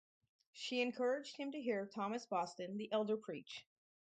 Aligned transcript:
She 0.53 0.81
encouraged 0.81 1.37
him 1.37 1.51
to 1.51 1.61
hear 1.61 1.85
Thomas 1.85 2.25
Boston 2.25 2.77
the 2.77 2.91
elder 2.91 3.15
preach. 3.17 3.67